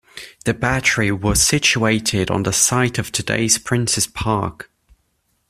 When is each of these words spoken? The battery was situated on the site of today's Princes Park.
The 0.45 0.55
battery 0.55 1.11
was 1.11 1.43
situated 1.43 2.31
on 2.31 2.41
the 2.41 2.51
site 2.51 2.97
of 2.97 3.11
today's 3.11 3.59
Princes 3.59 4.07
Park. 4.07 4.71